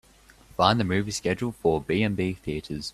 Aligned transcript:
Find 0.57 0.79
the 0.79 0.83
movie 0.83 1.11
schedule 1.11 1.51
for 1.51 1.79
B&B 1.79 2.33
Theatres. 2.33 2.89